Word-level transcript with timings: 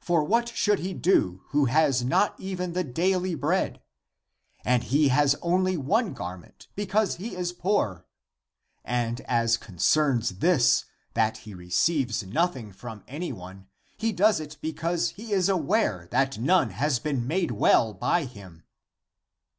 For 0.00 0.24
what 0.24 0.48
should 0.48 0.78
he 0.78 0.94
do 0.94 1.42
who 1.48 1.66
has 1.66 2.02
not 2.02 2.40
even 2.40 2.72
the 2.72 2.82
daily 2.82 3.34
bread? 3.34 3.82
And 4.64 4.82
he 4.84 5.08
has 5.08 5.34
only 5.42 5.76
one 5.76 6.14
garment 6.14 6.68
because 6.74 7.16
he 7.16 7.36
is 7.36 7.52
poor. 7.52 8.06
And 8.86 9.20
as 9.28 9.58
concerns 9.58 10.38
this 10.38 10.86
that 11.12 11.36
he 11.44 11.52
receives 11.52 12.22
nothing 12.22 12.72
from 12.72 13.04
anyone 13.06 13.66
he 13.98 14.12
does 14.12 14.40
it 14.40 14.56
be 14.62 14.72
cause 14.72 15.10
he 15.10 15.32
is 15.34 15.46
aware 15.46 16.08
that 16.10 16.38
none 16.38 16.70
has 16.70 16.98
been 16.98 17.26
made 17.26 17.50
well 17.50 17.92
by 17.92 18.24
him." 18.24 18.64